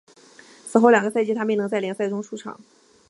[0.65, 2.59] 此后两个赛季他没能在联赛中出场。